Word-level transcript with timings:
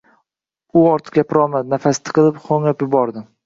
U 0.79 0.83
ortiq 0.93 1.19
gapirolmadi, 1.21 1.71
nafasi 1.77 2.05
tiqilib, 2.11 2.43
ho‘ngrab 2.51 2.87
yubordi. 2.89 3.29